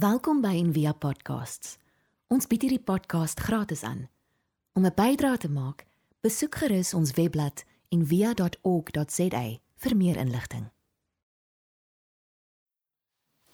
Welkom 0.00 0.38
by 0.40 0.54
Envia 0.56 0.94
Podcasts. 0.96 1.74
Ons 2.32 2.46
bied 2.48 2.62
hierdie 2.64 2.80
podcast 2.80 3.40
gratis 3.44 3.82
aan. 3.84 4.06
Om 4.78 4.86
'n 4.86 4.94
bydrae 4.96 5.36
te 5.36 5.48
maak, 5.52 5.84
besoek 6.24 6.54
gerus 6.56 6.94
ons 6.94 7.10
webblad 7.18 7.64
en 7.92 8.06
via.org.za 8.06 9.42
vir 9.82 9.96
meer 9.96 10.16
inligting. 10.16 10.70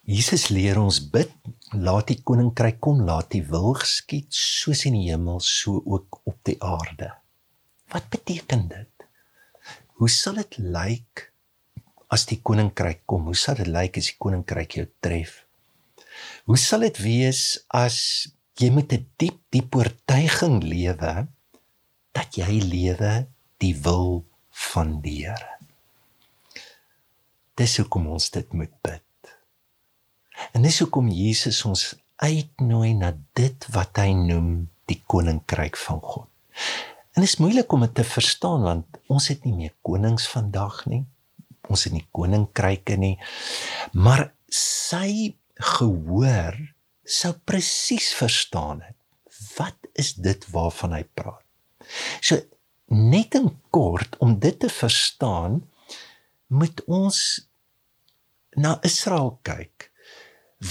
Jesus 0.02 0.48
leer 0.48 0.78
ons 0.78 1.00
bid, 1.10 1.32
laat 1.72 2.06
die 2.06 2.22
koninkryk 2.22 2.78
kom, 2.80 3.02
laat 3.02 3.30
die 3.30 3.42
wil 3.42 3.74
geskied 3.74 4.30
soos 4.30 4.84
in 4.84 4.92
die 4.92 5.10
hemel, 5.10 5.40
so 5.40 5.82
ook 5.84 6.20
op 6.24 6.38
die 6.42 6.62
aarde. 6.62 7.10
Wat 7.88 8.08
beteken 8.08 8.68
dit? 8.68 9.08
Hoe 9.98 10.08
sal 10.08 10.34
dit 10.34 10.58
lyk 10.58 11.32
as 12.06 12.26
die 12.26 12.38
koninkryk 12.42 13.02
kom? 13.04 13.24
Hoe 13.24 13.34
sal 13.34 13.54
dit 13.54 13.66
lyk 13.66 13.96
as 13.96 14.12
die 14.12 14.18
koninkryk 14.18 14.70
jou 14.78 14.86
tref? 15.00 15.45
Hoe 16.46 16.58
sal 16.58 16.80
dit 16.86 16.98
wees 17.02 17.42
as 17.68 18.28
jy 18.56 18.70
met 18.72 18.92
'n 18.92 19.06
diep 19.16 19.40
diep 19.50 19.74
oortuiging 19.76 20.62
lewe 20.62 21.26
dat 22.16 22.36
jy 22.36 22.60
lewe 22.62 23.26
die 23.60 23.74
wil 23.84 24.24
van 24.72 25.00
die 25.04 25.26
Here. 25.26 25.52
Dis 27.56 27.76
hoekom 27.80 28.08
ons 28.12 28.30
dit 28.30 28.52
moet 28.52 28.72
bid. 28.84 29.02
En 30.52 30.64
dis 30.64 30.78
hoekom 30.80 31.08
Jesus 31.08 31.62
ons 31.68 31.94
uitnooi 32.20 32.94
na 32.96 33.12
dit 33.36 33.68
wat 33.72 34.00
hy 34.00 34.12
noem 34.16 34.68
die 34.88 35.00
koninkryk 35.08 35.76
van 35.76 36.00
God. 36.00 36.28
En 37.16 37.24
dit 37.24 37.30
is 37.30 37.40
moeilik 37.40 37.72
om 37.72 37.84
dit 37.84 37.94
te 37.96 38.04
verstaan 38.04 38.64
want 38.64 39.00
ons 39.12 39.28
het 39.32 39.44
nie 39.44 39.54
meer 39.56 39.74
konings 39.84 40.28
vandag 40.28 40.82
nie. 40.88 41.02
Ons 41.72 41.86
het 41.88 41.96
nie 41.96 42.04
koninkryke 42.12 42.96
nie. 43.00 43.16
Maar 43.92 44.28
sy 44.52 45.32
gehoor 45.56 46.58
sou 47.06 47.32
presies 47.44 48.12
verstaan 48.14 48.82
het. 48.82 48.96
Wat 49.56 49.76
is 49.96 50.14
dit 50.14 50.42
waarvan 50.52 50.96
hy 50.96 51.02
praat? 51.16 51.44
So 52.20 52.40
net 52.92 53.34
in 53.38 53.50
kort 53.74 54.16
om 54.22 54.36
dit 54.42 54.58
te 54.60 54.70
verstaan, 54.70 55.62
moet 56.46 56.82
ons 56.86 57.18
na 58.56 58.76
Israel 58.86 59.36
kyk. 59.46 59.90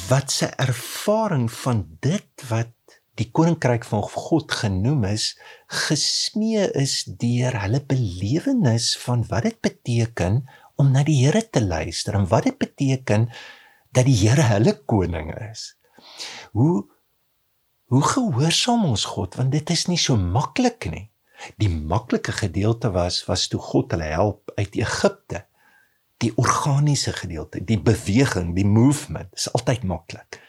Wat 0.09 0.31
se 0.31 0.49
ervaring 0.61 1.49
van 1.51 1.83
dit 2.01 2.45
wat 2.49 2.71
die 3.19 3.29
koninkryk 3.31 3.85
van 3.87 4.03
God 4.03 4.51
genoem 4.51 5.05
is, 5.07 5.33
gesmee 5.71 6.65
is 6.75 7.03
deur 7.19 7.55
hulle 7.61 7.81
belewenis 7.87 8.93
van 9.05 9.23
wat 9.29 9.47
dit 9.47 9.59
beteken 9.63 10.41
om 10.75 10.91
na 10.91 11.05
die 11.07 11.21
Here 11.21 11.43
te 11.47 11.63
luister 11.63 12.17
en 12.17 12.27
wat 12.31 12.49
dit 12.49 12.57
beteken 12.59 13.29
dat 13.95 14.07
die 14.07 14.17
Here 14.19 14.43
hulle 14.51 14.75
koning 14.85 15.31
is. 15.51 15.73
Hoe 16.51 16.83
hoe 17.85 18.01
gehoorsaam 18.01 18.85
ons 18.89 19.05
God 19.05 19.35
want 19.37 19.53
dit 19.53 19.69
is 19.69 19.85
nie 19.87 19.99
so 20.01 20.17
maklik 20.17 20.87
nie. 20.91 21.05
Die 21.61 21.69
maklike 21.69 22.33
gedeelte 22.33 22.89
was 22.95 23.21
was 23.29 23.47
toe 23.51 23.61
God 23.61 23.93
hulle 23.93 24.09
help 24.09 24.51
uit 24.55 24.75
Egipte. 24.79 25.45
Die 26.23 26.31
organiese 26.39 27.11
gedeelte, 27.13 27.59
die 27.59 27.77
beweging, 27.79 28.53
die 28.55 28.65
movement 28.65 29.33
is 29.35 29.49
altyd 29.51 29.83
maklik. 29.83 30.39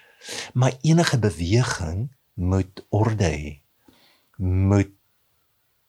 Maar 0.54 0.78
enige 0.82 1.18
beweging 1.18 2.06
moet 2.34 2.84
orde 2.88 3.30
hê. 3.30 3.50
Moet 4.38 4.95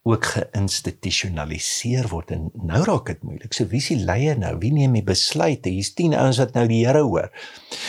ook 0.08 0.30
geïnstitusionaliseer 0.31 2.08
word 2.11 2.31
en 2.36 2.47
nou 2.55 2.80
raak 2.88 3.09
dit 3.11 3.25
moeilik. 3.27 3.55
So 3.55 3.67
wie 3.72 3.81
is 3.81 3.89
die 3.91 4.00
leier 4.00 4.38
nou? 4.39 4.53
Wie 4.61 4.72
neem 4.73 4.95
die 4.95 5.05
besluite? 5.05 5.72
Hier's 5.73 5.94
10 5.97 6.16
ouens 6.16 6.39
wat 6.41 6.55
nou 6.55 6.66
die 6.69 6.83
Here 6.86 7.03
hoor. 7.03 7.27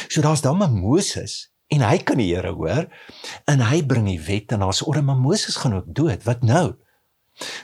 So 0.08 0.25
daar's 0.25 0.42
dan 0.42 0.58
maar 0.58 0.72
Moses 0.75 1.48
en 1.70 1.84
hy 1.84 1.98
kan 2.02 2.19
die 2.20 2.30
Here 2.33 2.55
hoor 2.56 2.88
en 3.50 3.64
hy 3.70 3.80
bring 3.86 4.08
die 4.10 4.20
wet 4.27 4.55
en 4.55 4.64
daar's 4.66 4.83
orde 4.83 5.05
maar 5.06 5.20
Moses 5.20 5.58
gaan 5.62 5.78
ook 5.78 5.88
dood. 5.94 6.27
Wat 6.27 6.42
nou? 6.42 6.75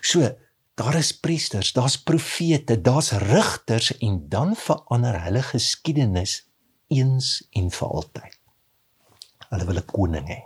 So 0.00 0.30
daar 0.78 0.98
is 0.98 1.12
priesters, 1.14 1.73
daar's 1.74 1.98
profete, 1.98 2.80
daar's 2.80 3.12
rigters 3.23 3.92
en 3.98 4.24
dan 4.28 4.55
verander 4.58 5.20
hulle 5.27 5.42
geskiedenis 5.42 6.42
eens 6.95 7.36
en 7.51 7.70
vir 7.70 7.89
altyd. 7.89 8.40
Hulle 9.51 9.67
wil 9.67 9.78
'n 9.83 9.90
koning 9.90 10.28
hê. 10.28 10.40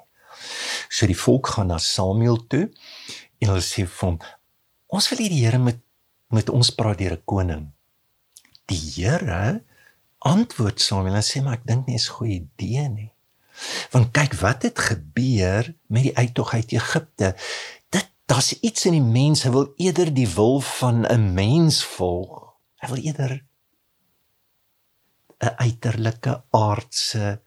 So 0.88 1.06
die 1.06 1.18
volk 1.18 1.46
gaan 1.46 1.66
na 1.66 1.78
Samuel 1.78 2.46
toe 2.46 2.68
en 3.40 3.48
hulle 3.48 3.64
sê 3.64 3.86
vir 3.86 4.08
hom 4.08 4.18
ons 4.88 5.08
wil 5.12 5.20
hê 5.22 5.28
die 5.30 5.44
Here 5.44 5.60
moet 5.60 5.80
met 6.32 6.50
ons 6.52 6.70
praat 6.76 6.98
deur 7.00 7.16
'n 7.16 7.24
koning. 7.24 7.64
Die 8.68 8.80
Here 8.96 9.64
antwoord 10.18 10.80
Samuel 10.80 11.20
en 11.20 11.22
sê 11.24 11.42
maar 11.42 11.60
ek 11.60 11.66
dink 11.66 11.86
nie 11.86 11.96
is 11.96 12.08
goeie 12.08 12.40
idee 12.42 12.88
nie. 12.88 13.12
Want 13.92 14.12
kyk 14.12 14.34
wat 14.40 14.62
het 14.62 14.78
gebeur 14.78 15.74
met 15.88 16.02
die 16.02 16.16
uittog 16.16 16.54
uit 16.54 16.72
Egipte. 16.72 17.34
Dit 17.90 18.08
daar's 18.26 18.52
iets 18.60 18.86
in 18.86 18.92
die 18.92 19.10
mens, 19.18 19.42
hy 19.42 19.50
wil 19.50 19.72
eerder 19.76 20.14
die 20.14 20.28
wil 20.28 20.60
van 20.60 21.06
'n 21.06 21.34
mens 21.34 21.84
volg. 21.84 22.54
Hy 22.80 22.88
wil 22.88 23.02
eerder 23.04 23.44
'n 25.40 25.54
uiterlike 25.56 26.42
aardse 26.50 27.40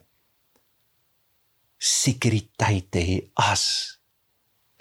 sekuriteit 1.78 2.94
hê 2.94 3.30
as 3.34 4.01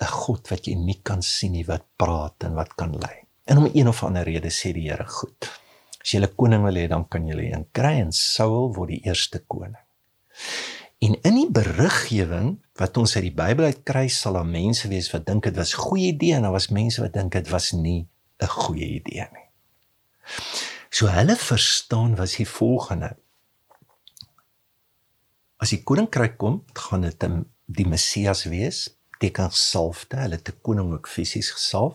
'n 0.00 0.06
God 0.06 0.49
wat 0.49 0.66
jy 0.66 0.75
nie 0.75 1.00
kan 1.03 1.22
sien 1.22 1.53
nie 1.53 1.66
wat 1.66 1.84
praat 1.97 2.44
en 2.44 2.55
wat 2.55 2.75
kan 2.75 2.93
lei. 2.97 3.27
En 3.44 3.59
om 3.59 3.71
een 3.72 3.88
of 3.88 4.03
ander 4.05 4.25
rede 4.25 4.50
sê 4.50 4.72
die 4.72 4.88
Here 4.88 5.06
goed. 5.06 5.50
As 6.00 6.12
jy 6.12 6.21
'n 6.21 6.34
koning 6.37 6.65
wil 6.65 6.75
hê, 6.75 6.88
dan 6.88 7.09
kan 7.09 7.27
jy 7.27 7.53
een 7.53 7.66
kry 7.72 8.00
en 8.00 8.12
Saul 8.12 8.72
word 8.75 8.89
die 8.89 9.05
eerste 9.05 9.39
koning. 9.47 9.77
En 11.00 11.16
in 11.22 11.34
die 11.34 11.50
beriggewing 11.50 12.59
wat 12.77 12.97
ons 12.97 13.16
uit 13.16 13.25
die 13.25 13.34
Bybel 13.34 13.65
uit 13.65 13.83
kry, 13.84 14.09
sal 14.09 14.37
daar 14.37 14.47
mense 14.47 14.89
wees 14.89 15.10
wat 15.12 15.27
dink 15.27 15.44
dit 15.44 15.56
was 15.56 15.75
'n 15.75 15.81
goeie 15.81 16.12
idee 16.12 16.34
en 16.34 16.43
daar 16.43 16.53
was 16.53 16.69
mense 16.69 17.00
wat 17.00 17.12
dink 17.12 17.33
dit 17.33 17.49
was 17.49 17.72
nie 17.72 18.09
'n 18.41 18.47
goeie 18.47 18.87
idee 19.00 19.28
nie. 19.33 19.49
So 20.91 21.06
hulle 21.06 21.37
verstaan 21.37 22.16
was 22.16 22.37
die 22.37 22.49
volgende. 22.49 23.16
As 25.56 25.71
die 25.71 25.83
koninkryk 25.83 26.39
kom, 26.39 26.65
gaan 26.72 27.00
dit 27.00 27.25
die 27.66 27.87
Messias 27.87 28.44
wees, 28.44 28.89
teken 29.20 29.53
salfte, 29.53 30.16
hulle 30.16 30.38
het 30.38 30.48
'n 30.48 30.60
koning 30.62 30.92
ook 30.92 31.08
fisies 31.08 31.50
gesalf. 31.50 31.94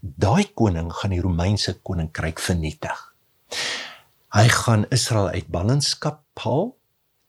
Daai 0.00 0.44
koning 0.54 0.92
gaan 0.92 1.10
die 1.10 1.20
Romeinse 1.20 1.74
koninkryk 1.80 2.38
vernietig. 2.38 3.14
Hy 4.36 4.48
gaan 4.48 4.88
Israel 4.90 5.28
uit 5.28 5.48
ballingskap 5.48 6.22
haal 6.34 6.76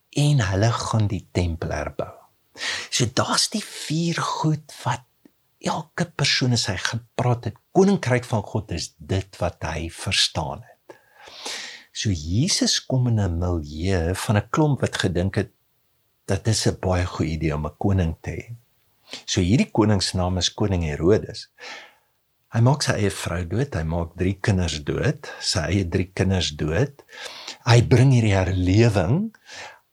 en 0.10 0.40
hulle 0.42 0.72
gaan 0.72 1.08
die 1.08 1.28
tempel 1.32 1.72
herbou. 1.72 2.14
So 2.90 3.06
daar's 3.14 3.50
die 3.50 3.64
vier 3.64 4.18
goed 4.22 4.74
wat 4.84 5.06
elke 5.60 6.06
persoon 6.06 6.54
as 6.54 6.68
hy 6.70 6.78
gepraat 6.78 7.50
het, 7.50 7.58
koninkryk 7.72 8.26
van 8.26 8.44
God 8.44 8.72
is 8.72 8.94
dit 8.98 9.40
wat 9.42 9.64
hy 9.64 9.90
verstaan 9.94 10.64
het. 10.66 10.98
So 11.98 12.14
Jesus 12.14 12.80
kom 12.86 13.08
in 13.08 13.20
'n 13.20 13.40
milieu 13.40 14.16
van 14.16 14.38
'n 14.38 14.50
klomp 14.50 14.82
wat 14.82 14.98
gedink 14.98 15.36
het 15.36 15.52
dat 16.26 16.46
dit 16.46 16.66
'n 16.68 16.80
baie 16.80 17.06
goeie 17.06 17.32
idee 17.32 17.56
om 17.56 17.66
'n 17.66 17.78
koning 17.78 18.16
te 18.22 18.32
hê. 18.32 18.67
So 19.26 19.44
hierdie 19.44 19.70
koning 19.72 20.02
se 20.04 20.18
naam 20.20 20.40
is 20.42 20.50
koning 20.54 20.86
Herodes. 20.88 21.48
Hy 22.56 22.62
maak 22.64 22.86
sy 22.86 22.94
eie 22.96 23.12
vrou 23.12 23.42
dood, 23.52 23.74
hy 23.76 23.84
maak 23.88 24.14
drie 24.20 24.38
kinders 24.44 24.78
dood, 24.88 25.28
sy 25.44 25.66
eie 25.68 25.88
drie 25.92 26.08
kinders 26.16 26.54
dood. 26.60 27.04
Hy 27.68 27.82
bring 27.92 28.14
hierdie 28.16 28.38
herlewing. 28.38 29.18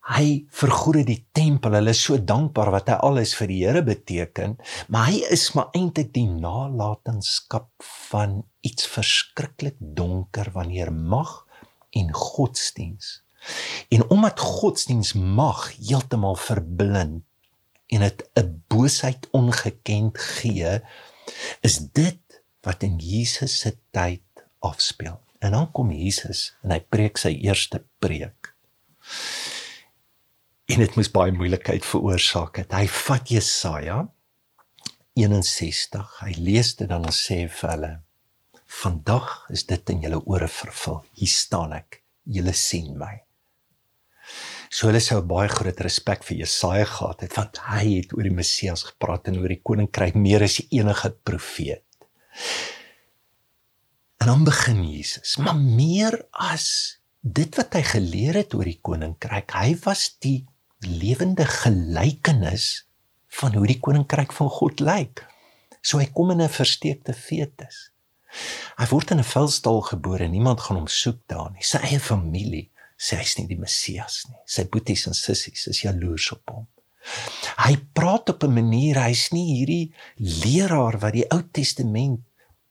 Hy 0.05 0.45
vergoed 0.55 1.01
die 1.09 1.23
tempel. 1.35 1.75
Hulle 1.79 1.95
is 1.97 2.03
so 2.05 2.19
dankbaar 2.21 2.71
wat 2.75 2.93
hy 2.93 2.99
alles 3.09 3.33
vir 3.39 3.51
die 3.51 3.61
Here 3.65 3.83
beteken, 3.87 4.59
maar 4.93 5.09
hy 5.11 5.25
is 5.35 5.49
maar 5.57 5.75
eintlik 5.75 6.13
die 6.15 6.29
nalatenskap 6.29 7.71
van 8.11 8.43
iets 8.63 8.87
verskriklik 8.93 9.79
donker 9.81 10.53
wanneer 10.55 10.93
mag 10.95 11.41
en 11.97 12.15
godsdiens. 12.15 13.25
En 13.91 14.07
omdat 14.15 14.41
godsdiens 14.41 15.15
mag 15.17 15.67
heeltemal 15.77 16.37
verblind 16.41 17.25
en 17.87 18.01
dit 18.01 18.25
'n 18.35 18.65
boosheid 18.69 19.29
ongekend 19.31 20.19
gee, 20.19 20.81
is 21.61 21.79
dit 21.79 22.43
wat 22.61 22.83
in 22.83 22.97
Jesus 22.99 23.59
se 23.59 23.77
tyd 23.91 24.23
afspeel. 24.59 25.21
En 25.39 25.51
dan 25.51 25.71
kom 25.73 25.91
Jesus 25.93 26.57
en 26.63 26.71
hy 26.71 26.81
preek 26.81 27.21
sy 27.21 27.35
eerste 27.45 27.85
preek. 27.99 28.55
En 30.65 30.81
dit 30.81 30.95
moes 30.97 31.11
baie 31.11 31.33
moeilikheid 31.33 31.85
veroorsaak 31.85 32.57
het. 32.57 32.73
Hy 32.73 32.87
vat 32.89 33.29
Jesaja 33.29 33.99
61. 35.15 36.17
Hy 36.25 36.33
lees 36.41 36.73
dit 36.77 36.89
dan 36.89 37.05
en 37.05 37.13
sê 37.13 37.45
vir 37.49 37.71
hulle: 37.71 37.93
"Vandag 38.65 39.47
is 39.51 39.67
dit 39.67 39.91
in 39.91 40.01
julle 40.01 40.25
ore 40.25 40.49
vervul. 40.49 41.05
Hier 41.13 41.29
staan 41.29 41.73
ek. 41.73 42.03
Julle 42.25 42.53
sien 42.53 42.97
my." 42.99 43.24
So 44.69 44.89
hulle 44.89 45.01
sou 45.03 45.21
baie 45.23 45.49
groot 45.49 45.81
respek 45.85 46.25
vir 46.27 46.45
Jesaja 46.45 46.87
gehad 46.89 47.25
het 47.27 47.37
want 47.39 47.61
hy 47.69 47.85
het 47.99 48.15
oor 48.17 48.27
die 48.27 48.35
Messias 48.35 48.85
gepraat 48.91 49.29
en 49.31 49.39
oor 49.43 49.53
die 49.53 49.63
koninkryk 49.63 50.17
meer 50.19 50.45
as 50.47 50.61
enige 50.71 51.11
profeet. 51.27 51.85
En 54.23 54.31
dan 54.31 54.45
begin 54.45 54.81
Jesus, 54.89 55.37
maar 55.37 55.57
meer 55.57 56.17
as 56.33 56.99
dit 57.21 57.57
wat 57.59 57.77
hy 57.77 57.83
geleer 57.89 58.41
het 58.41 58.55
oor 58.57 58.69
die 58.69 58.81
koninkryk. 58.81 59.53
Hy 59.53 59.77
was 59.85 60.09
die 60.25 60.45
lewende 60.85 61.47
gelykenis 61.49 62.87
van 63.41 63.57
hoe 63.57 63.67
die 63.69 63.81
koninkryk 63.81 64.33
van 64.37 64.51
God 64.53 64.81
lyk. 64.85 65.25
So 65.85 66.01
hy 66.01 66.09
kom 66.17 66.33
in 66.33 66.41
'n 66.41 66.49
versteekte 66.49 67.13
fetus. 67.13 67.91
Hy 68.79 68.87
word 68.91 69.11
in 69.11 69.21
'n 69.21 69.31
vuilstal 69.35 69.81
gebore. 69.81 70.29
Niemand 70.29 70.61
gaan 70.61 70.77
hom 70.77 70.89
soek 70.89 71.21
daar 71.27 71.51
nie. 71.53 71.63
Sy 71.63 71.79
eie 71.79 72.01
familie 72.01 72.71
sê 72.97 73.19
hy's 73.21 73.39
nie 73.39 73.49
die 73.51 73.59
Messias 73.61 74.23
nie. 74.29 74.41
Sy 74.47 74.67
boeties 74.71 75.07
en 75.11 75.17
sissies 75.19 75.67
is 75.71 75.83
jaloers 75.85 76.31
op 76.37 76.55
hom. 76.55 76.67
Hy 77.61 77.75
praat 77.93 78.31
op 78.33 78.45
'n 78.45 78.55
manier, 78.55 78.97
hy's 79.03 79.31
nie 79.33 79.59
hierdie 79.59 79.95
leraar 80.17 80.99
wat 80.99 81.13
die 81.13 81.27
Ou 81.31 81.43
Testament 81.53 82.21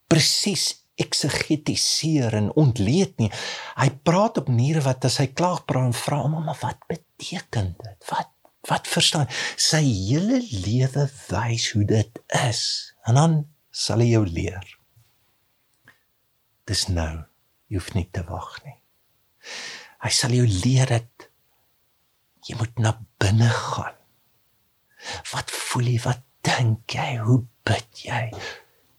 presies 0.07 0.83
eksegetiseer 0.95 2.33
en 2.37 2.51
ontleed 2.59 3.17
nie. 3.17 3.31
Hy 3.77 3.89
praat 4.05 4.37
op 4.37 4.49
maniere 4.51 4.81
wat 4.85 5.05
as 5.05 5.17
hy 5.21 5.27
klaag 5.33 5.65
praat 5.65 5.89
en 5.89 5.97
vra 5.97 6.21
hom 6.21 6.37
maar 6.45 6.59
wat 6.61 6.79
beteken 6.87 7.75
dit? 7.81 8.09
Wat 8.09 8.29
wat 8.69 8.87
verstaan? 8.87 9.27
Sy 9.59 9.81
hele 9.83 10.39
lewe 10.39 11.09
wys 11.27 11.71
hoe 11.73 11.83
dit 11.83 12.19
is. 12.47 12.93
En 13.03 13.19
dan 13.19 13.33
sal 13.71 13.99
hy 13.99 14.13
jou 14.13 14.23
leer. 14.25 14.63
Dis 16.69 16.87
nou. 16.87 17.25
Jy 17.67 17.79
hoef 17.79 17.93
nie 17.97 18.07
te 18.13 18.23
wag 18.23 18.53
nie. 18.63 18.77
Hy 20.03 20.11
sal 20.11 20.35
jou 20.35 20.45
leer 20.47 20.89
dat 20.91 21.29
jy 22.43 22.57
moet 22.59 22.79
na 22.83 22.91
binne 23.23 23.47
gaan. 23.47 23.95
Wat 25.31 25.51
voel 25.51 25.93
jy? 25.93 25.99
Wat 26.03 26.23
dink 26.43 26.95
jy? 26.95 27.09
Hoe 27.23 27.39
bid 27.67 28.03
jy? 28.03 28.23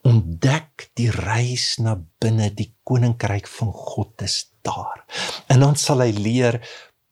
Ontdek 0.09 0.89
die 0.97 1.11
reis 1.13 1.75
na 1.81 1.97
binne, 2.21 2.51
die 2.53 2.71
koninkryk 2.89 3.49
van 3.49 3.73
God 3.73 4.25
is 4.25 4.39
daar. 4.65 5.05
En 5.53 5.65
dan 5.65 5.77
sal 5.81 6.05
hy 6.05 6.13
leer 6.17 6.61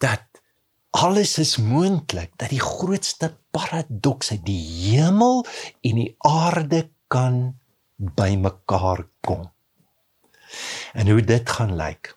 dat 0.00 0.25
alles 0.93 1.38
is 1.41 1.56
moontlik, 1.61 2.35
dat 2.41 2.53
die 2.53 2.61
grootste 2.61 3.33
paradoks 3.53 4.33
uit 4.33 4.45
die 4.45 4.61
hemel 4.93 5.45
en 5.85 6.00
die 6.00 6.11
aarde 6.29 6.87
kan 7.12 7.55
bymekaar 7.97 9.06
kom. 9.25 9.47
En 10.93 11.09
hoe 11.09 11.21
dit 11.25 11.49
gaan 11.49 11.77
lyk? 11.77 12.12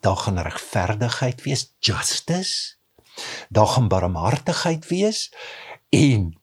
Daar 0.00 0.16
gaan 0.16 0.38
regverdigheid 0.38 1.42
wees, 1.42 1.74
justice. 1.78 2.76
Daar 3.48 3.66
gaan 3.66 3.88
barmhartigheid 3.88 4.86
wees 4.86 5.32
en 5.88 6.38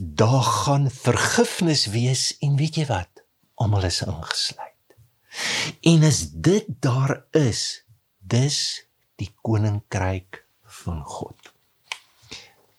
daar 0.00 0.42
gaan 0.42 0.90
vergifnis 0.90 1.86
wees 1.86 2.38
en 2.38 2.56
weet 2.56 2.74
jy 2.74 2.86
wat? 2.86 3.24
Almal 3.54 3.84
is 3.84 4.02
ingesluit. 4.02 4.96
En 5.80 6.04
as 6.06 6.20
dit 6.30 6.64
daar 6.80 7.24
is, 7.30 7.84
dis 8.18 8.86
die 9.20 9.30
koninkryk 9.42 10.44
van 10.80 11.02
God. 11.04 11.52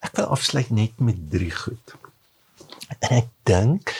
Ek 0.06 0.16
wil 0.18 0.32
afsluit 0.36 0.70
net 0.70 1.00
met 1.00 1.20
drie 1.32 1.52
goed. 1.52 1.96
En 3.00 3.18
ek 3.22 3.30
dink 3.48 3.94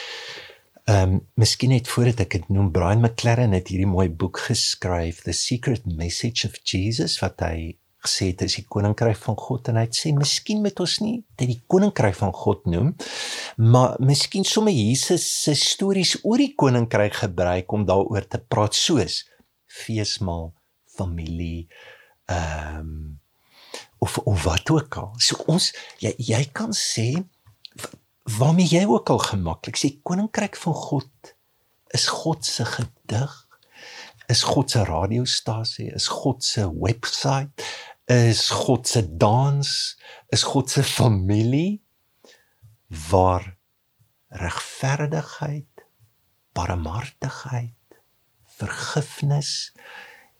ehm 0.86 1.16
um, 1.16 1.22
miskien 1.34 1.72
net 1.74 1.88
voordat 1.90 2.20
ek 2.26 2.34
dit 2.36 2.50
noem 2.54 2.68
Brian 2.74 3.02
McLaren 3.02 3.54
het 3.56 3.72
hierdie 3.72 3.88
mooi 3.90 4.06
boek 4.08 4.38
geskryf 4.46 5.24
The 5.26 5.34
Secret 5.34 5.86
Message 5.86 6.46
of 6.46 6.60
Jesus 6.62 7.18
wat 7.22 7.42
hy 7.42 7.74
gesê 8.06 8.30
het 8.30 8.44
is 8.46 8.54
die 8.60 8.66
koninkryk 8.70 9.18
van 9.18 9.34
God. 9.40 9.66
En 9.70 9.80
hy 9.80 9.86
het 9.88 9.98
sê 9.98 10.12
miskien 10.14 10.62
moet 10.62 10.78
ons 10.84 10.94
nie 11.02 11.16
dit 11.34 11.50
die 11.50 11.58
koninkryk 11.66 12.14
van 12.20 12.30
God 12.36 12.68
noem 12.70 12.94
maar 13.56 13.96
miskien 13.98 14.46
sommer 14.46 14.74
Jesus 14.74 15.26
se 15.42 15.56
stories 15.58 16.16
oor 16.22 16.38
die 16.38 16.52
koninkryk 16.54 17.18
gebruik 17.24 17.72
om 17.74 17.86
daaroor 17.88 18.28
te 18.30 18.38
praat 18.38 18.78
soos 18.78 19.24
feesmaal 19.66 20.52
familie 20.96 21.66
ehm 22.30 22.80
um, 22.80 22.98
of 23.98 24.18
of 24.18 24.42
wat 24.44 24.70
ook 24.70 24.96
al. 25.00 25.12
So 25.18 25.40
ons 25.50 25.72
jy 25.98 26.12
jy 26.20 26.42
kan 26.54 26.74
sê 26.76 27.24
waarmee 28.38 28.66
jy 28.66 28.84
ook 28.90 29.10
al 29.10 29.22
gemaklik 29.22 29.78
sê 29.78 29.92
koninkryk 30.02 30.56
van 30.56 30.74
God 30.74 31.34
is 31.94 32.06
God 32.10 32.44
se 32.44 32.64
gedig 32.64 33.34
is 34.28 34.42
God 34.42 34.70
se 34.70 34.84
radiostasie 34.84 35.92
is 35.94 36.08
God 36.10 36.44
se 36.44 36.66
webwerf 36.66 37.52
is 38.06 38.50
God 38.50 38.86
se 38.86 39.16
dans, 39.16 39.98
is 40.30 40.42
God 40.42 40.70
se 40.70 40.82
familie 40.82 41.82
waar 43.10 43.56
regverdigheid, 44.28 45.86
barmhartigheid, 46.52 47.98
vergifnis 48.58 49.74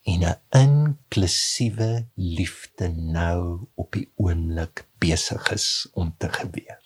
en 0.02 0.22
'n 0.22 0.38
inklusiewe 0.50 2.06
liefde 2.14 2.88
nou 2.88 3.66
op 3.74 3.92
die 3.92 4.12
oomblik 4.16 4.86
besig 4.98 5.50
is 5.50 5.88
om 5.92 6.14
te 6.18 6.28
gebeur. 6.28 6.85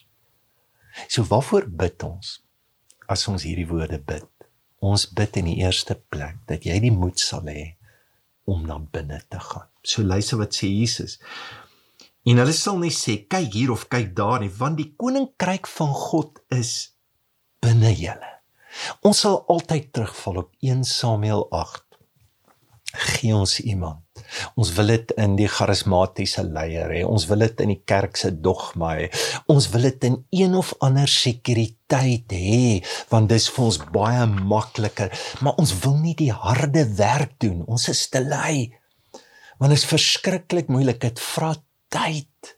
So 1.09 1.25
waarvoor 1.29 1.69
bid 1.83 2.03
ons 2.07 2.39
as 3.11 3.27
ons 3.31 3.45
hierdie 3.47 3.69
woorde 3.69 3.99
bid? 3.99 4.29
Ons 4.81 5.07
bid 5.13 5.37
in 5.41 5.51
die 5.51 5.61
eerste 5.65 5.97
plek 6.13 6.39
dat 6.49 6.65
jy 6.65 6.79
die 6.83 6.95
moed 6.95 7.21
sal 7.21 7.47
hê 7.51 7.75
om 8.51 8.65
na 8.67 8.79
binne 8.81 9.21
te 9.29 9.41
gaan. 9.41 9.69
So 9.85 10.03
luister 10.03 10.41
wat 10.41 10.57
sê 10.57 10.71
Jesus. 10.71 11.19
En 12.29 12.41
hulle 12.41 12.55
sal 12.57 12.81
nie 12.81 12.93
sê 12.95 13.21
kyk 13.31 13.53
hier 13.55 13.73
of 13.73 13.87
kyk 13.93 14.13
daar 14.17 14.41
nie, 14.43 14.51
want 14.53 14.81
die 14.81 14.91
koninkryk 15.01 15.69
van 15.71 15.95
God 15.97 16.41
is 16.53 16.93
binne 17.65 17.93
julle. 17.97 18.35
Ons 19.07 19.23
sal 19.25 19.41
altyd 19.51 19.91
terugval 19.95 20.45
op 20.45 20.53
1 20.65 20.85
Samuel 20.89 21.47
8. 21.57 21.85
Gee 22.91 23.35
ons 23.35 23.59
iemand. 23.61 24.05
Ons 24.57 24.73
wil 24.77 24.95
dit 24.95 25.15
in 25.21 25.37
die 25.39 25.49
charismatiese 25.51 26.45
leier 26.47 26.91
hê. 26.95 27.05
Ons 27.07 27.27
wil 27.31 27.47
dit 27.47 27.65
in 27.65 27.75
die 27.75 27.83
kerk 27.89 28.19
se 28.21 28.33
dogma 28.33 28.95
hê. 28.99 29.09
Ons 29.53 29.71
wil 29.75 29.89
dit 29.89 30.09
in 30.11 30.19
een 30.43 30.57
of 30.59 30.73
ander 30.85 31.11
sekuriteit 31.11 32.35
hê, 32.35 32.81
want 33.11 33.31
dis 33.31 33.49
vir 33.53 33.67
ons 33.67 33.81
baie 33.95 34.27
makliker, 34.31 35.11
maar 35.45 35.59
ons 35.61 35.75
wil 35.85 35.97
nie 36.01 36.17
die 36.19 36.33
harde 36.33 36.87
werk 36.99 37.39
doen. 37.43 37.65
Ons 37.71 37.91
is 37.93 38.07
te 38.13 38.23
lui 38.25 38.71
want 39.61 39.75
dit 39.75 39.79
is 39.79 39.89
verskriklik 39.91 40.71
moeilik. 40.73 41.03
Dit 41.03 41.21
vra 41.21 41.53
tyd. 41.93 42.55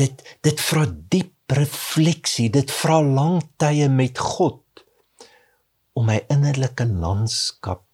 Dit 0.00 0.24
dit 0.44 0.62
vra 0.70 0.86
diep 0.88 1.52
refleksie. 1.52 2.48
Dit 2.48 2.72
vra 2.72 3.02
lang 3.04 3.42
tye 3.60 3.90
met 3.92 4.18
God 4.18 4.62
om 5.94 6.08
my 6.08 6.22
innerlike 6.32 6.88
landskap 6.88 7.84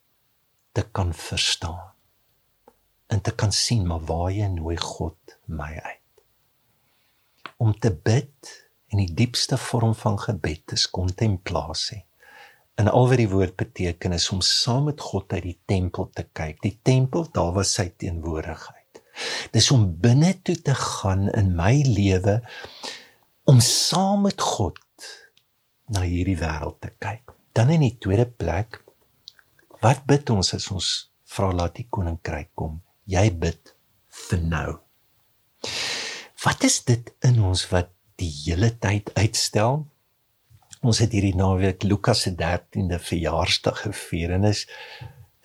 te 0.73 0.87
kan 0.95 1.11
verstaan 1.13 1.91
en 3.21 3.27
te 3.29 3.35
kan 3.37 3.51
sien 3.53 3.85
maar 3.85 4.01
waarheen 4.09 4.55
nooi 4.57 4.77
God 4.81 5.37
my 5.45 5.75
uit. 5.77 6.23
Om 7.61 7.75
te 7.79 7.91
bid 7.93 8.49
in 8.89 8.97
die 8.97 9.13
diepste 9.13 9.59
vorm 9.61 9.93
van 9.95 10.17
gebed 10.19 10.73
is 10.73 10.87
kontemplasie. 10.89 12.01
En 12.81 12.89
al 12.89 13.05
wat 13.11 13.21
die 13.21 13.29
woord 13.29 13.53
beteken 13.61 14.17
is 14.17 14.25
om 14.33 14.41
saam 14.41 14.89
met 14.89 15.01
God 15.05 15.33
uit 15.37 15.43
die 15.43 15.59
tempel 15.69 16.09
te 16.09 16.25
kyk. 16.33 16.57
Die 16.65 16.79
tempel, 16.81 17.29
daar 17.29 17.53
was 17.53 17.75
sy 17.77 17.91
teenwoordigheid. 17.93 19.03
Dis 19.53 19.69
om 19.71 19.85
binne 20.01 20.33
toe 20.41 20.57
te 20.57 20.73
gaan 20.73 21.27
in 21.29 21.53
my 21.55 21.75
lewe 21.85 22.39
om 23.45 23.61
saam 23.61 24.25
met 24.25 24.41
God 24.41 24.81
na 25.93 26.07
hierdie 26.07 26.39
wêreld 26.41 26.81
te 26.81 26.95
kyk. 26.97 27.35
Dan 27.53 27.69
in 27.69 27.85
die 27.85 27.97
tweede 28.01 28.25
plek, 28.25 28.81
wat 29.85 30.07
bid 30.09 30.33
ons 30.33 30.55
as 30.57 30.71
ons 30.73 30.95
vra 31.35 31.53
laat 31.53 31.77
die 31.77 31.91
koninkryk 31.91 32.55
kom? 32.57 32.81
Jy 33.11 33.27
bid 33.35 33.73
vir 34.27 34.43
nou. 34.47 34.67
Wat 36.41 36.63
is 36.63 36.77
dit 36.87 37.09
in 37.27 37.41
ons 37.43 37.65
wat 37.71 37.89
die 38.21 38.29
hele 38.31 38.71
tyd 38.81 39.11
uitstel? 39.17 39.83
Ons 40.81 41.01
het 41.03 41.11
hierdie 41.13 41.35
naweek 41.37 41.83
Lukas 41.83 42.23
se 42.25 42.31
13de 42.37 43.01
verjaarsdag 43.03 43.83
gevier 43.85 44.37
en 44.37 44.47
is 44.49 44.63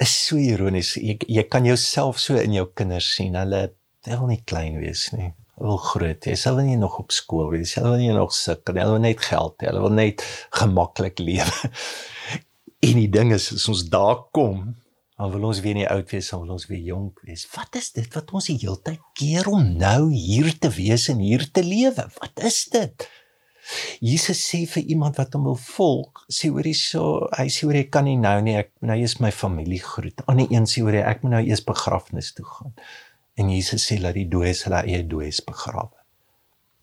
is 0.00 0.12
so 0.12 0.38
ironies. 0.38 0.94
Jy 1.00 1.18
jy 1.26 1.44
kan 1.50 1.66
jouself 1.66 2.20
so 2.20 2.38
in 2.38 2.54
jou 2.54 2.68
kinders 2.78 3.08
sien. 3.16 3.37
Hulle 3.37 3.66
wil 4.06 4.30
nie 4.30 4.42
klein 4.46 4.78
wees 4.80 5.08
nie. 5.16 5.32
Hulle 5.56 5.73
wil 5.73 5.82
groot 5.90 6.28
wees. 6.28 6.46
Hulle 6.46 6.62
wil 6.62 6.70
nie 6.70 6.80
nog 6.80 6.99
op 7.02 7.12
skool 7.16 7.50
wees. 7.56 7.75
Hulle 7.80 7.96
wil 7.96 8.04
nie 8.04 8.14
nog 8.14 8.35
sukkel 8.37 8.76
nie. 8.76 8.85
Hulle 8.85 8.99
wil 8.99 9.06
net 9.08 9.26
geld 9.26 9.58
hê. 9.58 9.70
Hulle 9.73 9.85
wil 9.88 9.96
net 9.96 10.25
gemaklik 10.62 11.23
lewe. 11.25 11.61
En 12.87 12.99
die 13.00 13.08
ding 13.11 13.32
is 13.35 13.49
as 13.54 13.64
ons 13.73 13.87
daar 13.90 14.18
kom, 14.37 14.76
dan 15.16 15.30
wil 15.32 15.46
ons 15.49 15.61
weer 15.64 15.78
nie 15.78 15.88
oud 15.88 16.11
wees, 16.12 16.28
dan 16.30 16.42
wil 16.44 16.56
ons 16.58 16.66
weer 16.68 16.82
jonk 16.92 17.23
wees. 17.25 17.46
Wat 17.54 17.76
is 17.80 17.92
dit 17.96 18.08
wat 18.14 18.32
ons 18.37 18.50
die 18.50 18.58
hele 18.61 18.76
tyd 18.85 19.04
keer 19.16 19.49
om 19.49 19.70
nou 19.80 20.11
hier 20.12 20.50
te 20.61 20.68
wees 20.76 21.08
en 21.12 21.23
hier 21.25 21.46
te 21.50 21.64
lewe? 21.64 22.04
Wat 22.18 22.44
is 22.44 22.66
dit? 22.73 23.06
Jesus 24.04 24.38
sê 24.46 24.61
vir 24.70 24.85
iemand 24.94 25.16
wat 25.18 25.32
hom 25.35 25.49
wil 25.49 25.58
volg, 25.58 26.23
sê 26.30 26.50
hoor 26.52 26.68
hierso, 26.68 27.06
hy 27.35 27.49
sê 27.50 27.66
hoor 27.66 27.80
ek 27.80 27.90
kan 27.96 28.06
nie 28.06 28.18
nou 28.20 28.37
nie, 28.44 28.54
ek 28.61 28.70
nou 28.87 28.94
eers 29.00 29.16
my 29.25 29.32
familie 29.35 29.80
groet. 29.82 30.23
Ander 30.30 30.52
een 30.52 30.68
sê 30.70 30.85
hoor 30.85 31.00
ek 31.00 31.25
moet 31.25 31.38
nou 31.38 31.42
eers 31.49 31.64
begrafnis 31.66 32.30
toe 32.37 32.46
gaan. 32.46 32.76
En 33.40 33.50
Jesus 33.52 33.88
sê 33.88 33.99
laat 34.00 34.16
die 34.16 34.28
dooies 34.30 34.62
hulle 34.68 34.85
eie 34.85 35.02
dooies 35.08 35.42
begrawe. 35.49 35.96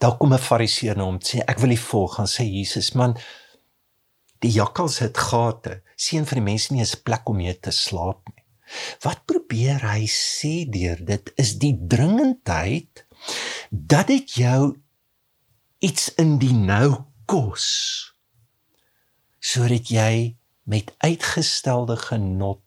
Daar 0.02 0.18
kom 0.20 0.34
'n 0.34 0.42
fariseer 0.42 0.98
na 0.98 1.06
hom 1.06 1.20
sê 1.22 1.40
ek 1.48 1.60
wil 1.60 1.72
u 1.72 1.78
volg, 1.78 2.16
gaan 2.18 2.28
sê 2.28 2.44
Jesus, 2.44 2.94
man 2.94 3.16
die 4.44 4.52
jakkals 4.52 5.00
het 5.00 5.18
gate, 5.18 5.82
sien 6.06 6.28
vir 6.30 6.40
die 6.40 6.48
mense 6.52 6.74
nie 6.74 6.84
'n 6.84 7.04
plek 7.08 7.30
om 7.30 7.38
mee 7.38 7.56
te 7.60 7.72
slaap 7.72 8.22
nie. 8.30 8.44
Wat 9.06 9.26
probeer 9.30 9.82
hy 9.92 10.08
sê 10.08 10.56
deur 10.70 11.00
dit 11.06 11.34
is 11.38 11.58
die 11.60 11.76
dringendheid 11.88 13.06
Dat 13.70 14.08
dit 14.08 14.36
jou 14.36 14.76
iets 15.80 16.14
in 16.22 16.38
die 16.40 16.54
nou 16.54 17.04
kos 17.26 17.68
sodat 19.44 19.90
jy 19.92 20.36
met 20.72 20.94
uitgestelde 21.04 21.98
genot 22.00 22.62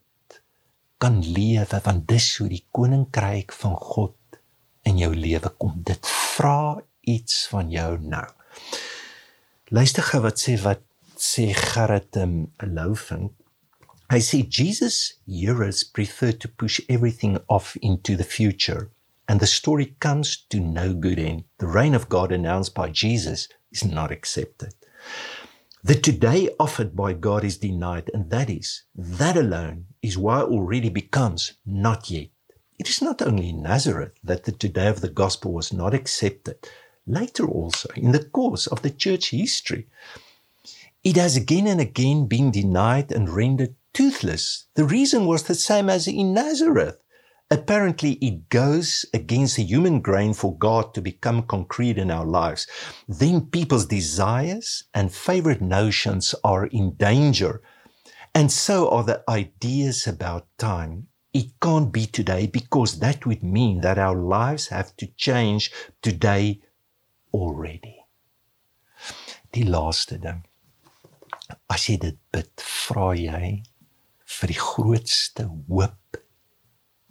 kan 1.00 1.22
lewe 1.24 1.80
want 1.84 2.04
dis 2.08 2.26
hoe 2.40 2.48
die 2.52 2.64
koninkryk 2.76 3.54
van 3.56 3.76
God 3.80 4.40
in 4.86 5.00
jou 5.00 5.12
lewe 5.16 5.50
kom. 5.58 5.80
Dit 5.82 6.04
vra 6.06 6.76
iets 7.00 7.46
van 7.52 7.70
jou 7.72 7.96
nou. 8.00 8.26
Luister 9.72 10.04
gou 10.04 10.20
wat 10.26 10.42
sê 10.42 10.58
wat 10.62 10.84
sê 11.18 11.52
Gerrit 11.52 12.16
um, 12.16 12.48
Loufing. 12.62 13.30
Hy 14.10 14.20
sê 14.20 14.48
Jesus 14.48 15.14
hearers 15.26 15.82
prefer 15.82 16.32
to 16.32 16.48
push 16.48 16.80
everything 16.88 17.38
off 17.48 17.76
into 17.82 18.16
the 18.16 18.24
future 18.24 18.90
and 19.28 19.40
the 19.40 19.46
story 19.46 19.96
comes 19.98 20.36
to 20.50 20.60
no 20.60 20.94
good 20.94 21.18
end. 21.18 21.44
The 21.58 21.66
reign 21.66 21.94
of 21.94 22.08
God 22.08 22.30
announced 22.30 22.74
by 22.74 22.90
Jesus 22.90 23.48
is 23.72 23.84
not 23.84 24.12
accepted. 24.12 24.74
The 25.82 25.94
today 25.94 26.50
offered 26.58 26.96
by 26.96 27.12
God 27.12 27.44
is 27.44 27.58
denied 27.58 28.10
and 28.14 28.30
that 28.30 28.50
is 28.50 28.82
that 28.94 29.36
alone 29.36 29.86
is 30.02 30.18
why 30.18 30.40
already 30.42 30.88
becomes 30.88 31.54
not 31.64 32.10
yet. 32.10 32.28
It 32.78 32.88
is 32.88 33.00
not 33.00 33.22
only 33.22 33.50
in 33.50 33.62
Nazareth 33.62 34.12
that 34.22 34.44
the 34.44 34.52
today 34.52 34.88
of 34.88 35.00
the 35.00 35.08
gospel 35.08 35.52
was 35.52 35.72
not 35.72 35.94
accepted, 35.94 36.68
later 37.06 37.46
also 37.46 37.88
in 37.96 38.12
the 38.12 38.24
course 38.24 38.66
of 38.66 38.82
the 38.82 38.90
church 38.90 39.30
history. 39.30 39.86
It 41.04 41.16
has 41.16 41.36
again 41.36 41.66
and 41.66 41.80
again 41.80 42.26
been 42.26 42.50
denied 42.50 43.12
and 43.12 43.28
rendered 43.28 43.74
toothless. 43.92 44.66
The 44.74 44.84
reason 44.84 45.26
was 45.26 45.44
the 45.44 45.54
same 45.54 45.88
as 45.88 46.06
in 46.06 46.34
Nazareth. 46.34 46.98
Apparently, 47.48 48.12
it 48.14 48.48
goes 48.48 49.06
against 49.14 49.54
the 49.56 49.62
human 49.62 50.00
grain 50.00 50.34
for 50.34 50.58
God 50.58 50.92
to 50.94 51.00
become 51.00 51.44
concrete 51.44 51.96
in 51.96 52.10
our 52.10 52.26
lives. 52.26 52.66
Then 53.06 53.46
people's 53.46 53.86
desires 53.86 54.84
and 54.92 55.14
favorite 55.14 55.62
notions 55.62 56.34
are 56.42 56.66
in 56.66 56.94
danger. 56.96 57.62
And 58.34 58.50
so 58.50 58.90
are 58.90 59.04
the 59.04 59.22
ideas 59.28 60.08
about 60.08 60.48
time. 60.58 61.06
It 61.32 61.60
can't 61.60 61.92
be 61.92 62.06
today 62.06 62.48
because 62.48 62.98
that 62.98 63.24
would 63.26 63.42
mean 63.44 63.80
that 63.82 63.98
our 63.98 64.16
lives 64.16 64.68
have 64.68 64.96
to 64.96 65.06
change 65.16 65.70
today 66.02 66.60
already. 67.32 67.96
Die 69.52 69.62
laaste 69.62 70.20
ding. 70.20 70.42
As 71.70 71.86
jy 71.88 71.96
dit 72.02 72.18
bid, 72.34 72.52
vra 72.62 73.12
jy 73.16 73.50
vir 74.36 74.52
die 74.52 74.60
grootste 74.60 75.46
hoop 75.68 76.20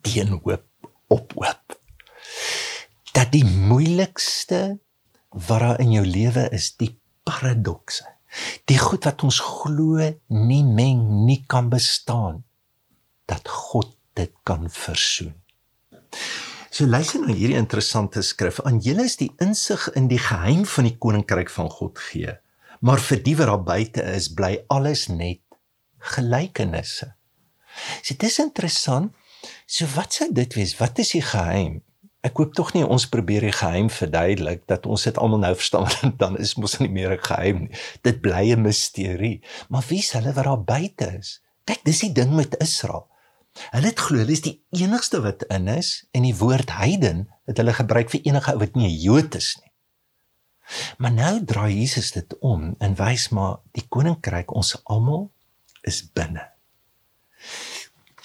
teen 0.05 0.35
hoop 0.43 0.67
op 1.13 1.33
hoop. 1.37 1.77
Dat 3.15 3.31
die 3.33 3.45
moeilikste 3.45 4.77
wat 5.35 5.63
daar 5.63 5.79
in 5.83 5.91
jou 5.95 6.05
lewe 6.05 6.47
is, 6.55 6.73
die 6.79 6.93
paradokse. 7.27 8.05
Die 8.67 8.77
goed 8.79 9.07
wat 9.07 9.23
ons 9.23 9.39
glo 9.43 10.03
nie 10.27 10.63
meng 10.63 11.01
nie 11.25 11.41
kan 11.47 11.69
bestaan 11.71 12.43
dat 13.29 13.47
God 13.47 13.95
dit 14.15 14.31
kan 14.47 14.69
versoen. 14.71 15.33
So 16.75 16.87
luister 16.87 17.21
nou 17.23 17.31
hierdie 17.31 17.55
interessante 17.55 18.21
skrif. 18.23 18.59
Aan 18.67 18.81
julle 18.83 19.05
is 19.07 19.15
die 19.19 19.31
insig 19.43 19.87
in 19.95 20.09
die 20.11 20.19
geheim 20.19 20.65
van 20.67 20.87
die 20.87 20.97
koninkryk 20.99 21.51
van 21.51 21.69
God 21.71 21.99
gee. 22.09 22.35
Maar 22.85 23.01
vir 23.01 23.21
die 23.25 23.33
wat 23.39 23.49
daar 23.49 23.63
buite 23.65 24.03
is, 24.13 24.29
bly 24.37 24.59
alles 24.69 25.07
net 25.09 25.41
gelykenisse. 26.13 27.15
So 28.03 28.13
dit 28.13 28.27
is 28.29 28.37
interessant. 28.43 29.15
So 29.65 29.89
wat 29.95 30.13
sou 30.13 30.29
dit 30.33 30.53
wees? 30.53 30.75
Wat 30.77 31.01
is 31.01 31.15
die 31.15 31.23
geheim? 31.25 31.81
Ek 32.25 32.37
hoop 32.41 32.53
tog 32.57 32.71
nie 32.73 32.85
ons 32.85 33.07
probeer 33.09 33.45
die 33.45 33.53
geheim 33.53 33.89
verduidelik 33.93 34.63
dat 34.69 34.85
ons 34.89 35.05
dit 35.05 35.17
almal 35.21 35.41
nou 35.41 35.53
verstaan 35.57 35.89
en 36.05 36.15
dan 36.21 36.37
is 36.41 36.55
mos 36.61 36.77
nie 36.81 36.89
meer 36.89 37.17
'n 37.17 37.25
geheim 37.25 37.65
nie. 37.65 37.73
Dit 38.05 38.21
bly 38.21 38.53
'n 38.53 38.61
misterie. 38.61 39.41
Maar 39.69 39.85
wie 39.89 40.01
is 40.05 40.13
hulle 40.13 40.33
wat 40.33 40.45
daar 40.45 40.63
buite 40.63 41.09
is? 41.17 41.41
Kyk, 41.65 41.81
dis 41.85 42.05
die 42.05 42.13
ding 42.13 42.33
met 42.37 42.57
Israel. 42.61 43.07
Hulle 43.73 43.89
het 43.89 43.99
glo 43.99 44.21
hulle 44.21 44.31
is 44.31 44.45
die 44.45 44.61
enigste 44.77 45.21
wat 45.21 45.45
in 45.49 45.67
is 45.67 46.05
en 46.13 46.21
die 46.21 46.37
woord 46.37 46.69
heiden 46.77 47.29
het 47.49 47.57
hulle 47.57 47.73
gebruik 47.73 48.09
vir 48.13 48.21
enige 48.25 48.51
ou 48.51 48.59
wat 48.59 48.75
nie 48.75 48.89
'n 48.89 49.01
Jood 49.01 49.35
is 49.35 49.57
nie. 49.61 49.74
Maar 50.97 51.13
nou 51.13 51.43
draai 51.45 51.73
Jesus 51.79 52.11
dit 52.15 52.37
om 52.39 52.73
en 52.79 52.97
wys 52.97 53.29
maar 53.29 53.59
die 53.77 53.85
koninkryk 53.89 54.53
ons 54.55 54.75
almal 54.83 55.29
is 55.85 56.01
binne. 56.13 56.47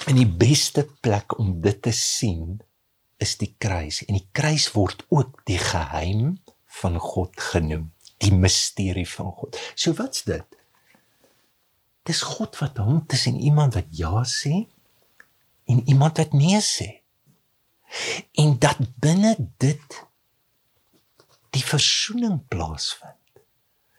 En 0.08 0.16
die 0.16 0.28
beste 0.28 0.86
plek 1.04 1.36
om 1.38 1.58
dit 1.60 1.82
te 1.82 1.92
sien 1.92 2.60
is 3.20 3.36
die 3.40 3.52
kruis 3.60 4.00
en 4.06 4.16
die 4.16 4.28
kruis 4.32 4.70
word 4.72 5.04
ook 5.12 5.42
die 5.48 5.58
geheim 5.60 6.38
van 6.80 6.96
God 7.02 7.36
genoem, 7.50 7.90
die 8.24 8.32
misterie 8.32 9.08
van 9.08 9.32
God. 9.36 9.58
So 9.74 9.92
wat's 9.98 10.24
dit? 10.24 10.46
Dis 12.08 12.22
God 12.24 12.56
wat 12.62 12.80
hom 12.80 13.04
tussen 13.06 13.36
iemand 13.36 13.76
wat 13.76 13.90
ja 13.92 14.24
sê 14.24 14.64
en 15.70 15.82
iemand 15.84 16.18
wat 16.22 16.32
nee 16.32 16.60
sê. 16.64 16.88
En 18.40 18.56
dat 18.62 18.80
binne 19.02 19.34
dit 19.60 20.00
die 21.54 21.64
versoening 21.64 22.40
plaasvind. 22.48 23.16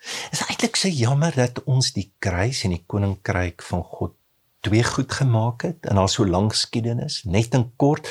Dit 0.01 0.39
is 0.39 0.43
eintlik 0.48 0.79
so 0.79 0.89
jammer 0.89 1.36
dat 1.36 1.62
ons 1.70 1.91
die 1.93 2.08
kruis 2.24 2.63
en 2.65 2.74
die 2.74 2.84
koninkryk 2.89 3.62
van 3.67 3.84
God 3.86 4.15
twee 4.65 4.84
goed 4.86 5.12
gemaak 5.13 5.65
het 5.65 5.88
in 5.89 5.98
haar 5.98 6.10
so 6.10 6.25
lank 6.25 6.53
geskiedenis. 6.55 7.24
Net 7.25 7.53
in 7.58 7.67
kort 7.81 8.10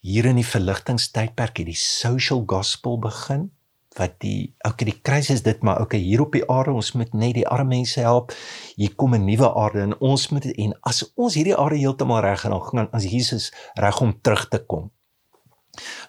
hier 0.00 0.28
in 0.28 0.40
die 0.40 0.46
verligtingstydperk 0.46 1.60
het 1.60 1.68
die 1.68 1.78
social 1.80 2.44
gospel 2.48 2.98
begin 3.00 3.50
wat 3.96 4.18
die 4.20 4.52
okay 4.68 4.90
die 4.90 4.98
kruis 5.00 5.30
is 5.32 5.42
dit 5.44 5.62
maar 5.64 5.80
okay 5.80 6.00
hier 6.00 6.20
op 6.24 6.34
die 6.36 6.44
aarde 6.52 6.74
ons 6.76 6.92
moet 6.92 7.14
net 7.16 7.34
die 7.38 7.46
arme 7.48 7.76
mense 7.78 8.00
help. 8.04 8.34
Hier 8.76 8.92
kom 8.94 9.14
'n 9.14 9.24
nuwe 9.24 9.48
aarde 9.54 9.80
en 9.80 9.98
ons 10.00 10.28
moet 10.28 10.44
en 10.44 10.76
as 10.82 11.04
ons 11.14 11.34
hierdie 11.34 11.56
aarde 11.56 11.80
heeltemal 11.80 12.20
reg 12.20 12.44
en 12.44 12.50
dan 12.50 12.62
gaan 12.62 12.88
as 12.92 13.04
Jesus 13.04 13.52
reg 13.74 14.00
om 14.00 14.20
terug 14.20 14.48
te 14.48 14.58
kom. 14.58 14.90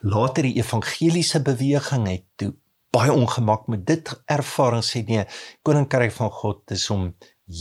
Later 0.02 0.48
die 0.48 0.58
evangeliese 0.62 1.42
beweging 1.42 2.08
het 2.12 2.26
toe 2.36 2.54
baie 2.96 3.14
ongemak 3.14 3.68
met 3.68 3.86
dit 3.86 4.12
ervaring 4.32 4.86
sê 4.86 5.04
nee 5.08 5.26
koninkryk 5.68 6.14
van 6.16 6.32
God 6.32 6.72
is 6.76 6.88
om 6.94 7.10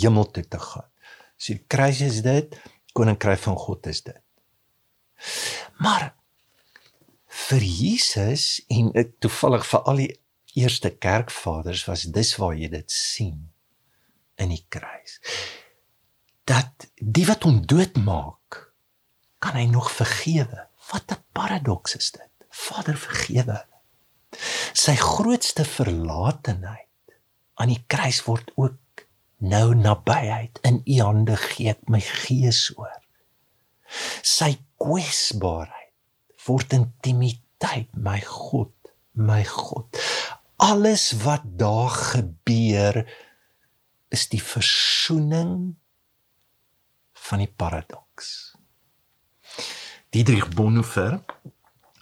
hemel 0.00 0.30
toe 0.30 0.44
te 0.48 0.60
gaan. 0.62 0.88
So 1.36 1.52
die 1.52 1.64
kruis 1.68 2.00
is 2.00 2.22
dit, 2.24 2.54
koninkryk 2.96 3.40
van 3.42 3.58
God 3.60 3.86
is 3.90 4.02
dit. 4.06 4.22
Maar 5.82 6.14
vir 7.48 7.64
Jesus 7.64 8.62
en 8.72 8.92
toevallig 9.20 9.66
vir 9.68 9.90
al 9.90 10.00
die 10.02 10.12
eerste 10.56 10.90
kerkvaders 10.90 11.84
was 11.88 12.06
dis 12.16 12.32
waar 12.40 12.56
jy 12.56 12.70
dit 12.72 12.92
sien 12.92 13.36
in 14.40 14.52
die 14.54 14.64
kruis. 14.72 15.18
Dat 16.48 16.88
die 16.96 17.26
wat 17.28 17.44
hom 17.44 17.60
doodmaak, 17.68 18.62
kan 19.42 19.58
hy 19.58 19.66
nog 19.68 19.90
vergewe. 19.92 20.66
Wat 20.90 21.12
'n 21.12 21.22
paradoks 21.32 21.96
is 21.96 22.10
dit. 22.10 22.30
Vader 22.50 22.96
vergewe. 22.96 23.64
Sy 24.72 24.94
grootste 24.94 25.64
verlatenheid 25.64 26.86
aan 27.54 27.68
die 27.68 27.84
kruis 27.86 28.24
word 28.24 28.50
ook 28.54 29.06
nou 29.36 29.74
nabyheid 29.74 30.58
in 30.64 30.80
u 30.84 31.00
hande 31.00 31.36
gee 31.36 31.72
ek 31.72 31.88
my 31.92 32.00
gees 32.00 32.70
oor 32.76 32.94
sy 34.24 34.54
kwesbaarheid 34.80 35.92
word 36.46 36.72
intimiteit 36.76 37.92
my 37.92 38.18
god 38.24 38.72
my 39.12 39.42
god 39.44 40.00
alles 40.62 41.10
wat 41.24 41.44
daar 41.60 41.92
gebeur 41.92 43.02
is 44.08 44.28
die 44.32 44.42
versoening 44.42 45.76
van 47.26 47.44
die 47.44 47.52
paradoks 47.52 48.45
Dietrich 50.14 50.48
Bonhoeffer 50.54 51.20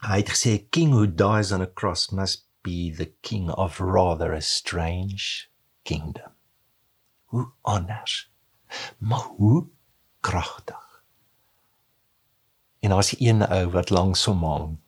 hy 0.05 0.21
het 0.21 0.35
gesê 0.35 0.59
king 0.71 0.93
who 0.93 1.07
dies 1.07 1.53
on 1.53 1.65
a 1.65 1.67
cross 1.67 2.11
must 2.13 2.45
be 2.63 2.93
the 2.93 3.13
king 3.23 3.51
of 3.51 3.81
rather 3.81 4.33
a 4.33 4.41
strange 4.41 5.49
kingdom 5.85 6.35
hoe 7.35 7.51
anders. 7.61 8.33
Maar 8.99 9.27
hoe 9.37 9.67
kragtig. 10.21 11.03
En 12.81 12.91
daar's 12.91 13.21
een 13.21 13.49
ou 13.49 13.71
wat 13.71 13.91
langs 13.91 14.25
hom 14.25 14.45
hang. 14.45 14.79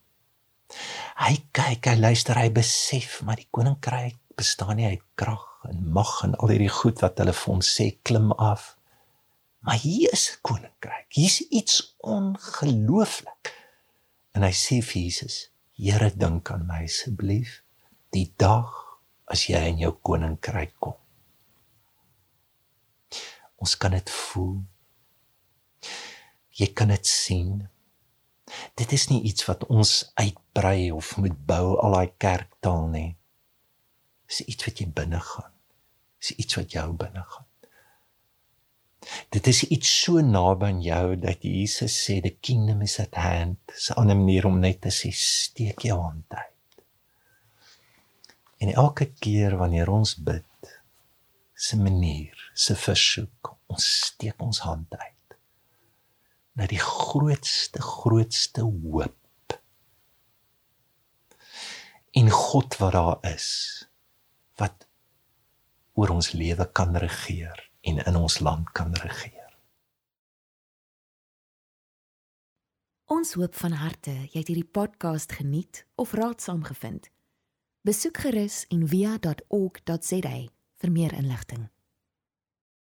Hy 1.17 1.35
kyk, 1.51 1.87
hy 1.87 1.97
luister, 1.99 2.39
hy 2.39 2.51
besef 2.53 3.21
maar 3.25 3.39
die 3.41 3.49
koninkryk 3.51 4.19
bestaan 4.37 4.77
nie 4.77 4.87
uit 4.91 5.03
krag 5.19 5.45
en 5.67 5.81
mag 5.91 6.13
en 6.27 6.35
al 6.37 6.53
hierdie 6.53 6.71
goed 6.71 7.01
wat 7.03 7.19
hulle 7.23 7.33
vir 7.35 7.55
ons 7.55 7.71
sê 7.79 7.89
klim 8.07 8.31
af. 8.33 8.76
Maar 9.67 9.79
hier 9.83 10.13
is 10.13 10.39
koninkryk. 10.47 11.07
Hier's 11.09 11.41
iets 11.41 11.97
ongelooflik. 11.99 13.51
En 14.31 14.45
hy 14.47 14.53
sê 14.55 14.79
vir 14.79 15.01
Jesus: 15.03 15.51
"Here, 15.75 16.13
dink 16.15 16.51
aan 16.55 16.69
my 16.69 16.85
asseblief 16.87 17.65
die 18.15 18.31
dag 18.39 18.71
as 19.27 19.49
jy 19.51 19.65
in 19.73 19.83
jou 19.83 19.91
koninkryk 20.07 20.77
kom." 20.79 20.95
Ons 23.57 23.75
kan 23.77 23.91
dit 23.91 24.11
voel. 24.11 24.63
Jy 26.55 26.71
kan 26.73 26.95
dit 26.95 27.07
sien. 27.07 27.67
Dit 28.79 28.93
is 28.93 29.09
nie 29.11 29.23
iets 29.27 29.49
wat 29.51 29.67
ons 29.67 30.13
uitbrei 30.15 30.93
of 30.93 31.17
moet 31.17 31.35
bou 31.47 31.75
al 31.83 31.99
daai 31.99 32.13
kerktaal 32.23 32.87
nie. 32.95 33.17
Dis 34.31 34.45
iets 34.47 34.71
wat 34.71 34.79
jy 34.79 34.87
binne 34.87 35.21
gaan. 35.21 35.53
Dis 36.23 36.37
iets 36.39 36.55
wat 36.55 36.71
jou 36.71 36.87
binne 36.93 37.27
gaan. 37.35 37.51
Dit 39.31 39.47
is 39.47 39.63
iets 39.65 39.91
so 40.03 40.21
naby 40.21 40.67
aan 40.67 40.81
jou 40.83 41.17
dat 41.23 41.43
Jesus 41.47 41.95
sê 42.07 42.19
the 42.23 42.35
kingdom 42.41 42.83
is 42.83 42.99
at 43.03 43.15
hand. 43.15 43.59
Dis 43.71 43.91
'n 43.91 43.99
ander 44.01 44.17
manier 44.17 44.47
om 44.47 44.59
net 44.59 44.81
te 44.81 44.91
sê 44.91 45.11
steek 45.13 45.81
jou 45.81 46.01
hand 46.01 46.25
uit. 46.29 46.85
En 48.59 48.73
elke 48.73 49.13
keer 49.13 49.57
wanneer 49.57 49.89
ons 49.89 50.15
bid, 50.17 50.81
se 51.55 51.77
manier, 51.77 52.51
se 52.55 52.75
versoek, 52.75 53.57
ons 53.67 53.85
steek 54.07 54.43
ons 54.43 54.59
hand 54.59 54.97
uit 54.97 55.13
na 56.57 56.67
die 56.67 56.81
grootste 56.81 57.83
grootste 57.83 58.63
hoop. 58.65 59.57
In 62.17 62.31
God 62.33 62.77
wat 62.81 62.93
daar 62.93 63.19
is 63.35 63.49
wat 64.57 64.87
oor 66.01 66.15
ons 66.17 66.33
lewe 66.33 66.65
kan 66.73 66.97
regeer 66.97 67.61
en 67.87 68.03
in 68.03 68.17
ons 68.17 68.39
land 68.39 68.71
kan 68.73 68.95
regeer. 68.95 69.47
Ons 73.07 73.37
hoop 73.39 73.55
van 73.55 73.77
harte 73.79 74.11
jy 74.11 74.41
het 74.41 74.49
hierdie 74.51 74.67
podcast 74.79 75.33
geniet 75.39 75.85
of 75.95 76.17
raadsaam 76.19 76.65
gevind. 76.67 77.07
Besoek 77.87 78.19
gerus 78.25 78.65
en 78.75 78.83
via.ok.za 78.91 80.37
vir 80.83 80.93
meer 80.93 81.15
inligting. 81.15 81.69